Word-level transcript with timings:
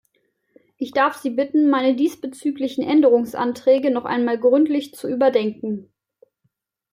Ich 0.79 0.93
darf 0.93 1.17
Sie 1.17 1.29
bitten, 1.29 1.69
meine 1.69 1.95
diesbezüglichen 1.95 2.83
Änderungsanträge 2.83 3.91
noch 3.91 4.05
einmal 4.05 4.39
gründlich 4.39 4.95
zu 4.95 5.07
überdenken. 5.07 5.93